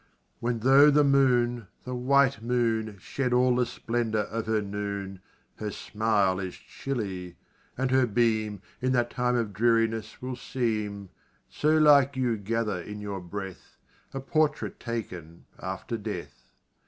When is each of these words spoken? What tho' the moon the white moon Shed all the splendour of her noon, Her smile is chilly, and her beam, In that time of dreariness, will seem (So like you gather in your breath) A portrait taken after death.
What 0.39 0.61
tho' 0.61 0.89
the 0.89 1.03
moon 1.03 1.67
the 1.83 1.93
white 1.93 2.41
moon 2.41 2.97
Shed 2.99 3.33
all 3.33 3.55
the 3.55 3.67
splendour 3.67 4.23
of 4.23 4.47
her 4.47 4.59
noon, 4.59 5.21
Her 5.57 5.69
smile 5.69 6.39
is 6.39 6.55
chilly, 6.55 7.35
and 7.77 7.91
her 7.91 8.07
beam, 8.07 8.63
In 8.81 8.93
that 8.93 9.11
time 9.11 9.35
of 9.35 9.53
dreariness, 9.53 10.19
will 10.19 10.35
seem 10.35 11.09
(So 11.51 11.77
like 11.77 12.15
you 12.17 12.35
gather 12.37 12.81
in 12.81 12.99
your 12.99 13.19
breath) 13.21 13.77
A 14.11 14.19
portrait 14.19 14.79
taken 14.79 15.45
after 15.61 15.99
death. 15.99 16.49